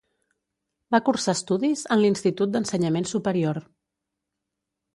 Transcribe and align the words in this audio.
Va 0.95 0.99
cursar 1.09 1.35
estudis 1.39 1.83
en 1.95 2.01
l'Institut 2.03 2.55
d'Ensenyament 2.55 3.07
Superior. 3.13 3.61